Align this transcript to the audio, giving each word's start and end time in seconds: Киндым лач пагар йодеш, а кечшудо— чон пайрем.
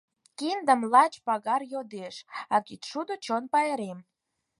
Киндым 0.37 0.81
лач 0.93 1.13
пагар 1.25 1.61
йодеш, 1.73 2.15
а 2.53 2.55
кечшудо— 2.67 3.13
чон 3.25 3.43
пайрем. 3.53 3.99